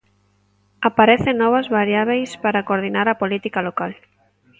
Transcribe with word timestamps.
Aparecen 0.89 1.35
novas 1.43 1.67
variábeis 1.77 2.29
para 2.43 2.65
coordinar 2.67 3.07
a 3.09 3.19
política 3.21 3.59
local. 3.67 3.91